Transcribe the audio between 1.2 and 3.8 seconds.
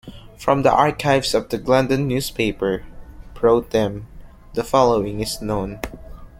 of the Glendon newspaper, Pro